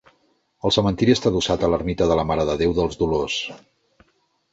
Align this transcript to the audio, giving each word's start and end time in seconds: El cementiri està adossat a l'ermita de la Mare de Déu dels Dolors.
El 0.67 0.71
cementiri 0.77 1.13
està 1.17 1.29
adossat 1.31 1.65
a 1.67 1.69
l'ermita 1.73 2.07
de 2.13 2.17
la 2.19 2.23
Mare 2.31 2.47
de 2.51 2.57
Déu 2.63 2.73
dels 2.79 2.97
Dolors. 3.03 3.37